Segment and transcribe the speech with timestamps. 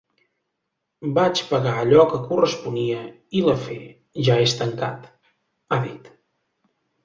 [1.17, 3.05] Vaig pagar allò que corresponia
[3.41, 3.79] i l’afer
[4.31, 5.09] ja és tancat,
[5.77, 6.13] ha dit.